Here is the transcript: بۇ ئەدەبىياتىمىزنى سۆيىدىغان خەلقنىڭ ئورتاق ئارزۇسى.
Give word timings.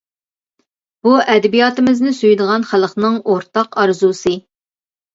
بۇ 1.07 1.13
ئەدەبىياتىمىزنى 1.33 2.15
سۆيىدىغان 2.23 2.69
خەلقنىڭ 2.73 3.23
ئورتاق 3.23 3.81
ئارزۇسى. 3.81 4.39